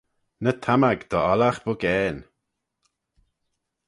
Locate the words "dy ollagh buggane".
1.11-2.23